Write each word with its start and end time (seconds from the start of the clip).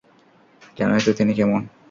জানোই 0.77 1.01
তো 1.05 1.11
তিনি 1.13 1.31
কেমন। 1.33 1.61